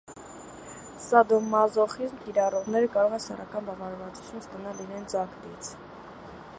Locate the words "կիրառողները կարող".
2.23-3.15